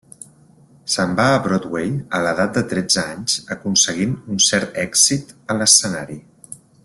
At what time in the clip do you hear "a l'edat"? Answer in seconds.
2.19-2.55